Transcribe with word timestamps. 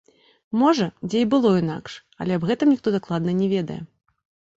Можа, 0.59 0.85
дзе 1.09 1.19
і 1.25 1.27
было 1.33 1.51
інакш, 1.63 1.91
але 2.25 2.31
аб 2.39 2.47
гэтым 2.53 2.73
ніхто 2.73 2.95
дакладна 2.97 3.31
не 3.43 3.47
ведае. 3.53 3.77